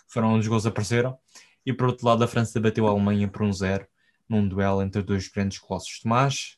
[0.07, 1.17] Foram onde os gols apareceram.
[1.65, 3.85] E por outro lado, a França bateu a Alemanha por 1-0
[4.27, 5.99] num duelo entre dois grandes colossos.
[5.99, 6.57] Tomás,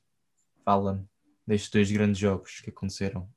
[0.63, 1.08] fala-me
[1.46, 3.30] destes dois grandes jogos que aconteceram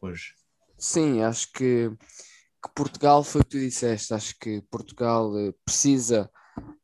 [0.00, 0.34] hoje.
[0.78, 4.12] Sim, acho que, que Portugal foi o que tu disseste.
[4.12, 6.30] Acho que Portugal eh, precisa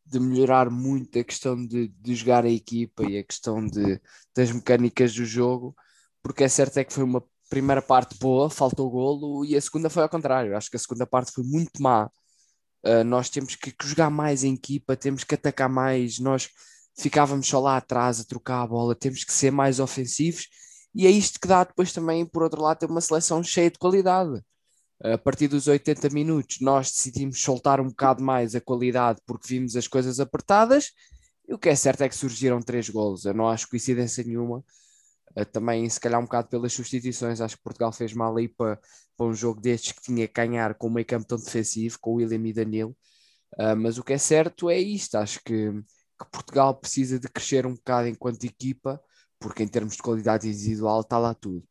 [0.05, 4.01] de melhorar muito a questão de, de jogar a equipa e a questão de,
[4.37, 5.75] das mecânicas do jogo,
[6.23, 9.91] porque é certo é que foi uma primeira parte boa, faltou golo, e a segunda
[9.91, 10.57] foi ao contrário.
[10.57, 12.11] Acho que a segunda parte foi muito má.
[12.85, 16.49] Uh, nós temos que, que, jogar mais em equipa, temos que atacar mais, nós
[16.99, 20.49] ficávamos só lá atrás a trocar a bola, temos que ser mais ofensivos,
[20.95, 23.79] e é isto que dá depois também, por outro lado, ter uma seleção cheia de
[23.79, 24.43] qualidade
[25.03, 29.75] a partir dos 80 minutos, nós decidimos soltar um bocado mais a qualidade porque vimos
[29.77, 30.93] as coisas apertadas.
[31.49, 33.25] E o que é certo é que surgiram três golos.
[33.25, 34.65] Eu não acho coincidência nenhuma.
[35.51, 37.41] Também, se calhar, um bocado pelas substituições.
[37.41, 38.79] Acho que Portugal fez mal aí para,
[39.17, 42.13] para um jogo destes que tinha que ganhar com um meio campo tão defensivo, com
[42.13, 42.97] o William e Danilo.
[43.55, 45.17] Uh, mas o que é certo é isto.
[45.17, 45.73] Acho que,
[46.23, 49.01] que Portugal precisa de crescer um bocado enquanto equipa,
[49.39, 51.65] porque em termos de qualidade individual está lá tudo.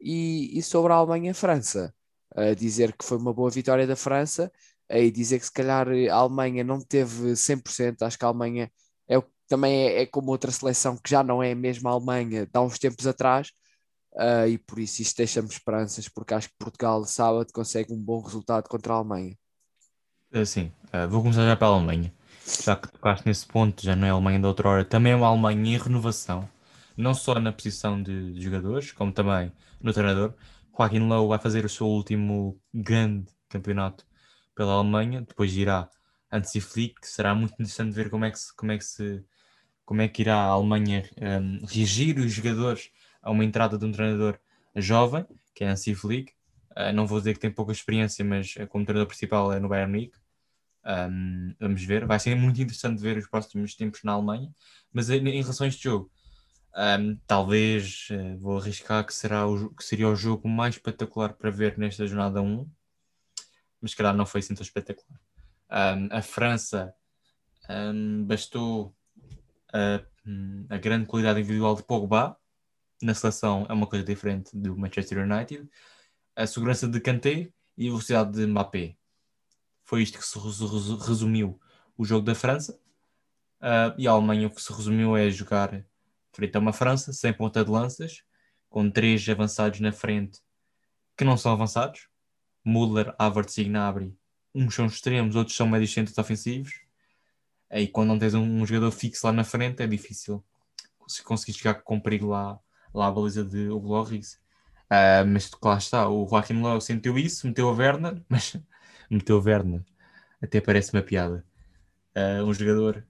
[0.00, 1.94] E, e sobre a Alemanha e a França,
[2.34, 4.50] a dizer que foi uma boa vitória da França
[4.88, 8.70] e dizer que se calhar a Alemanha não teve 100%, acho que a Alemanha
[9.08, 12.50] é, também é, é como outra seleção que já não é a mesma Alemanha de
[12.54, 13.50] há uns tempos atrás,
[14.14, 18.20] uh, e por isso isto deixa-me esperanças, porque acho que Portugal sábado consegue um bom
[18.20, 19.36] resultado contra a Alemanha.
[20.32, 22.12] Eh, sim, uh, vou começar já pela Alemanha.
[22.64, 25.16] Já que tocaste nesse ponto, já não é a Alemanha da outra hora, também é
[25.16, 26.48] uma Alemanha em renovação,
[26.96, 30.34] não só na posição de, jogadores, como também no treinador.
[30.76, 34.06] Joaquim Lowe vai fazer o seu último grande campeonato
[34.54, 35.88] pela Alemanha, depois irá
[36.32, 39.24] antes Flick, será muito interessante ver como é que, se, como é que, se,
[39.84, 42.90] como é que irá a Alemanha um, os jogadores
[43.22, 44.38] a uma entrada de um treinador
[44.76, 46.32] jovem, que é Hansi Flick.
[46.72, 49.68] Uh, não vou dizer que tem pouca experiência, mas uh, como treinador principal é no
[49.68, 50.12] Bayern Munich.
[50.84, 54.50] Um, vamos ver, vai ser muito interessante ver os próximos tempos na Alemanha.
[54.92, 56.10] Mas em, em relação a este jogo,
[56.76, 61.50] um, talvez uh, vou arriscar que, será o, que seria o jogo mais espetacular para
[61.50, 62.68] ver nesta jornada 1,
[63.80, 65.20] mas calhar não foi assim tão espetacular.
[65.70, 66.94] Um, a França
[68.26, 68.94] bastou
[69.72, 70.02] a,
[70.68, 72.36] a, grande qualidade individual de Pogba,
[73.02, 75.68] na seleção é uma coisa diferente do Manchester United,
[76.36, 78.96] a segurança de Kanté e a velocidade de Mbappé.
[79.90, 80.38] Foi isto que se
[81.04, 81.60] resumiu
[81.98, 82.78] o jogo da França.
[83.60, 85.84] Uh, e a Alemanha o que se resumiu é jogar
[86.32, 88.22] frente a uma França sem ponta de lanças,
[88.68, 90.38] com três avançados na frente
[91.16, 92.06] que não são avançados.
[92.64, 94.16] Müller, Havertz e Gnabry.
[94.54, 96.72] Uns são extremos, outros são médios centros ofensivos.
[97.72, 100.40] E quando não tens um, um, jogador fixo lá na frente, é difícil
[101.08, 102.60] se conseguir chegar com perigo lá,
[102.94, 104.34] lá à baliza de Hugo Lloris.
[104.84, 108.56] Uh, mas lá está, o Joaquim Lowe sentiu isso, meteu a Werner, mas
[109.10, 109.82] meteu Werner.
[110.40, 111.44] Até parece uma piada.
[112.16, 113.06] Uh, um jogador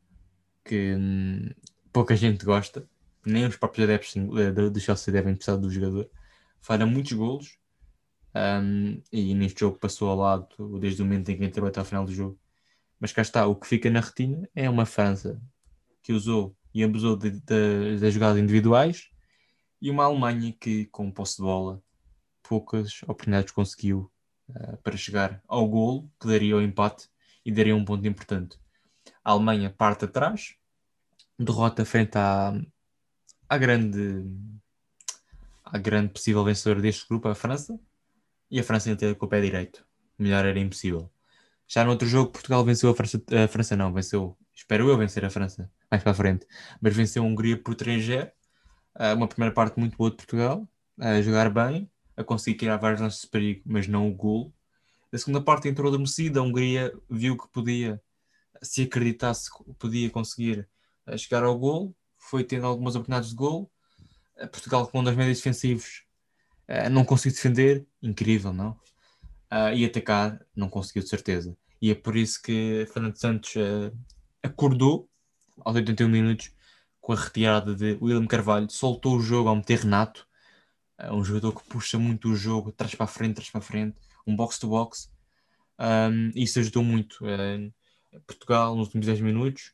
[0.65, 1.51] que hum,
[1.93, 2.89] pouca gente gosta,
[3.25, 6.11] nem os próprios adeptos do Chelsea devem precisar do jogador.
[6.61, 7.59] Falha muitos golos
[8.35, 11.87] um, e neste jogo passou ao lado desde o momento em que entrou até ao
[11.87, 12.39] final do jogo.
[12.99, 15.41] Mas cá está, o que fica na retina é uma França
[16.03, 19.09] que usou e abusou das jogadas individuais
[19.81, 21.83] e uma Alemanha que, com posse de bola,
[22.43, 24.11] poucas oportunidades conseguiu
[24.57, 27.09] uh, para chegar ao golo, que daria o empate
[27.45, 28.59] e daria um ponto importante.
[29.25, 30.55] A Alemanha parte atrás,
[31.39, 32.53] derrota frente à,
[33.49, 34.25] à grande
[35.73, 37.79] à grande possível vencedora deste grupo, a França,
[38.51, 39.85] e a França inteira com o pé direito.
[40.19, 41.11] Melhor era impossível.
[41.69, 45.25] Já no outro jogo, Portugal venceu a França, a França não, venceu, espero eu vencer
[45.25, 46.47] a França, mais para a frente,
[46.81, 48.31] mas venceu a Hungria por 3-0.
[48.97, 51.89] Uh, uma primeira parte muito boa de Portugal, a jogar bem,
[52.21, 54.53] a conseguir criar vários lances de perigo, mas não o golo.
[55.13, 58.01] A segunda parte entrou adormecida, a Hungria viu que podia,
[58.63, 60.69] se acreditasse, podia conseguir
[61.07, 63.71] uh, chegar ao golo, foi tendo algumas oportunidades de golo.
[64.37, 66.05] Uh, Portugal com um dos médios defensivos
[66.93, 68.79] não conseguiu defender, incrível, não?
[69.75, 71.57] e atacar, não conseguiu de certeza.
[71.83, 73.55] E é por isso que Fernando Santos
[74.41, 75.11] acordou
[75.65, 76.53] aos 81 minutos
[77.01, 80.29] com a retirada de William Carvalho, soltou o jogo ao meter Renato,
[81.09, 83.63] uh, um jogador que puxa muito o jogo, traz para a frente, traz para a
[83.63, 85.11] frente, um box-to-box.
[85.79, 89.73] Um, isso ajudou muito uh, Portugal nos últimos 10 minutos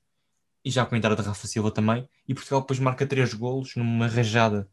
[0.64, 2.08] e já com a entrada de Rafa Silva também.
[2.26, 4.68] E Portugal depois marca 3 golos numa rajada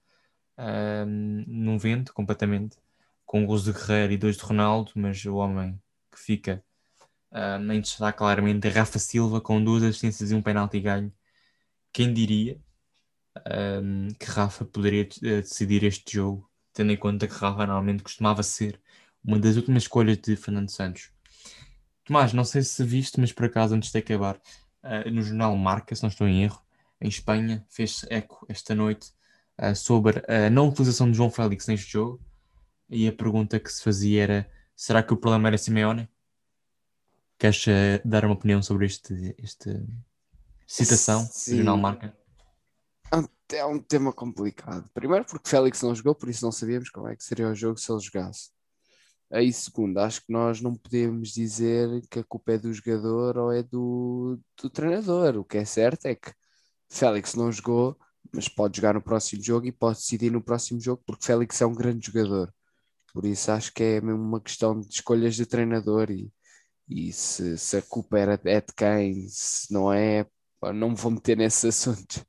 [0.57, 2.77] um, num vento completamente,
[3.25, 5.79] com gols de Guerreiro e dois de Ronaldo, mas o homem
[6.11, 6.63] que fica
[7.31, 11.11] um, em destaque claramente é Rafa Silva com duas assistências e um penalti ganho.
[11.91, 12.59] Quem diria
[13.81, 18.43] um, que Rafa poderia eh, decidir este jogo, tendo em conta que Rafa normalmente costumava
[18.43, 18.79] ser
[19.23, 21.11] uma das últimas escolhas de Fernando Santos.
[22.03, 24.35] Tomás, não sei se viste, mas por acaso, antes de acabar,
[24.83, 26.61] uh, no jornal Marca, se não estou em erro,
[26.99, 29.11] em Espanha, fez eco esta noite
[29.61, 32.19] uh, sobre a não utilização de João Félix neste jogo
[32.89, 36.09] e a pergunta que se fazia era: será que o problema era Simeone?
[37.37, 39.81] Queres uh, dar uma opinião sobre este, este
[40.67, 41.51] citação Sim.
[41.51, 42.22] do jornal Marca?
[43.53, 44.89] É, um tema complicado.
[44.93, 47.77] Primeiro porque Félix não jogou, por isso não sabíamos como é que seria o jogo
[47.79, 48.49] se ele jogasse.
[49.31, 53.51] Aí, segundo, acho que nós não podemos dizer que a culpa é do jogador ou
[53.51, 55.37] é do, do treinador.
[55.37, 56.33] O que é certo é que
[56.89, 57.97] Félix não jogou,
[58.33, 61.65] mas pode jogar no próximo jogo e pode decidir no próximo jogo, porque Félix é
[61.65, 62.53] um grande jogador.
[63.13, 66.31] Por isso acho que é mesmo uma questão de escolhas de treinador e,
[66.89, 70.27] e se, se a culpa era, é de quem, se não é,
[70.75, 72.25] não me vou meter nesse assunto.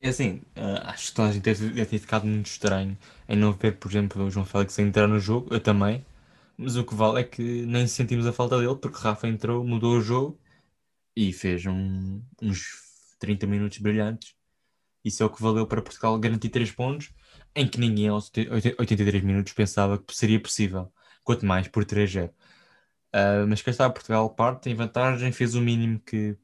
[0.00, 2.96] É assim, uh, acho que toda a gente deve, ter ficado muito estranho
[3.28, 6.04] em não ver, por exemplo, o João Félix entrar no jogo, eu também,
[6.56, 9.98] mas o que vale é que nem sentimos a falta dele, porque Rafa entrou, mudou
[9.98, 10.40] o jogo
[11.16, 12.82] e fez um, uns
[13.18, 14.34] 30 minutos brilhantes.
[15.04, 17.12] Isso é o que valeu para Portugal garantir 3 pontos,
[17.54, 18.30] em que ninguém aos
[18.78, 20.92] 83 minutos pensava que seria possível,
[21.24, 22.30] quanto mais por 3-0.
[23.14, 26.36] Uh, mas cá está, Portugal parte em vantagem, fez o mínimo que,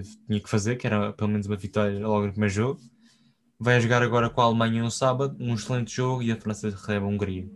[0.00, 2.80] que tinha que fazer, que era pelo menos uma vitória logo no primeiro jogo.
[3.58, 7.04] Vai jogar agora com a Alemanha no sábado, um excelente jogo, e a França recebe
[7.04, 7.48] a Hungria.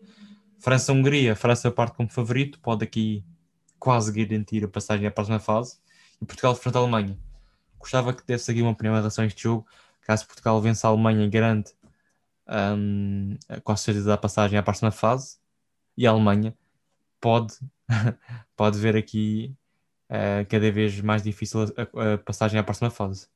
[0.59, 3.25] França-Hungria, a França parte como favorito, pode aqui
[3.79, 5.79] quase garantir a passagem à próxima fase.
[6.21, 7.19] E Portugal frente à Alemanha.
[7.79, 9.67] Gostava que desse aqui uma opinião em relação a este jogo.
[10.03, 11.75] Caso Portugal vença a Alemanha garante
[12.49, 15.39] um, com a certeza da passagem à próxima fase,
[15.97, 16.57] e a Alemanha
[17.21, 17.55] pode,
[18.57, 19.55] pode ver aqui
[20.11, 23.29] uh, cada vez mais difícil a, a, passagem à próxima fase.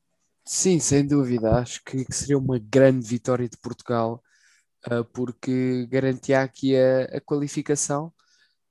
[0.44, 1.56] Sim, sem dúvida.
[1.56, 4.22] Acho que, que seria uma grande vitória de Portugal,
[4.90, 8.12] uh, porque garantia aqui a, a qualificação.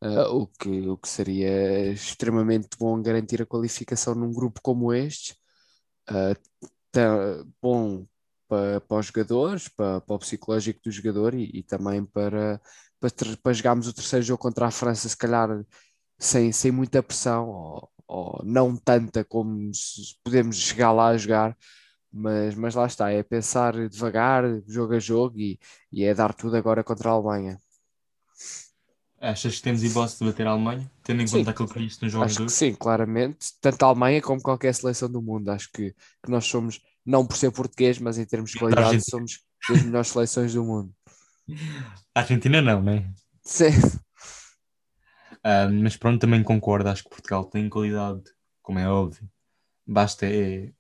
[0.02, 5.36] Uh, o, que, o que seria extremamente bom garantir a qualificação num grupo como este.
[6.92, 8.08] Tá bom
[8.50, 12.60] para, para os jogadores, para, para o psicológico do jogador e, e também para,
[13.00, 13.12] para,
[13.42, 15.50] para jogarmos o terceiro jogo contra a França, se calhar
[16.20, 19.72] sem, sem muita pressão, ou, ou não tanta como
[20.24, 21.58] podemos chegar lá a jogar,
[22.12, 25.60] mas, mas lá está, é pensar devagar, jogo a jogo, e,
[25.92, 27.58] e é dar tudo agora contra a Alemanha.
[29.22, 32.02] Achas que temos hipótese de bater a Alemanha, tendo em sim, conta aquilo que viste
[32.04, 33.54] no jogo Acho que sim, claramente.
[33.60, 35.50] Tanto a Alemanha como qualquer seleção do mundo.
[35.50, 35.94] Acho que,
[36.24, 40.08] que nós somos, não por ser português, mas em termos de qualidade, somos das melhores
[40.08, 40.94] seleções do mundo.
[42.16, 43.12] A Argentina não, né?
[43.44, 43.72] Sim.
[45.82, 46.90] Mas pronto, também concordo.
[46.90, 48.24] Acho que Portugal tem qualidade,
[48.62, 49.30] como é óbvio.
[49.86, 50.72] Basta é,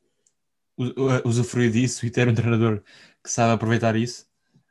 [1.26, 2.82] usufruir disso e ter um treinador
[3.24, 4.28] que sabe aproveitar isso,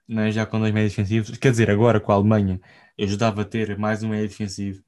[0.07, 0.31] né?
[0.33, 1.37] já com dois meios defensivos.
[1.39, 2.61] Quer dizer, agora com a Alemanha,
[2.99, 4.83] ajudava a ter mais um meio defensivo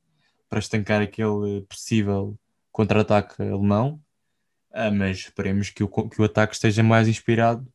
[0.48, 2.38] para estancar aquele possível
[2.72, 4.00] contra-ataque alemão.
[4.70, 7.66] Uh, mas esperemos que o, que o ataque esteja mais inspirado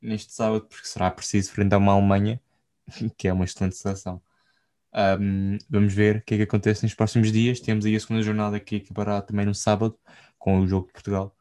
[0.00, 2.40] neste sábado, porque será preciso frente a uma Alemanha,
[3.16, 4.22] que é uma excelente seleção.
[4.94, 7.60] Um, vamos ver o que é que acontece nos próximos dias.
[7.60, 9.98] Temos aí a segunda jornada que acabará também no sábado,
[10.38, 11.36] com o jogo de Portugal.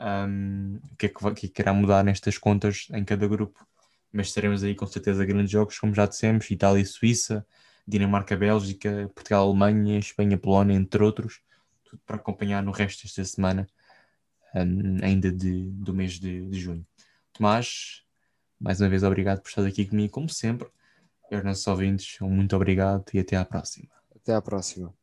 [0.00, 3.26] Um, o que é que, vai, que, é que irá mudar nestas contas em cada
[3.26, 3.66] grupo?
[4.12, 7.46] Mas teremos aí com certeza grandes jogos, como já dissemos: Itália e Suíça,
[7.86, 11.40] Dinamarca, Bélgica, Portugal, Alemanha, Espanha, Polónia, entre outros.
[11.84, 13.66] Tudo para acompanhar no resto desta semana,
[14.54, 16.86] um, ainda de, do mês de, de junho.
[17.32, 18.02] Tomás,
[18.60, 20.68] mais uma vez obrigado por estar aqui comigo, como sempre.
[21.30, 23.88] Aos nossos ouvintes, muito obrigado e até à próxima.
[24.14, 24.94] Até à próxima.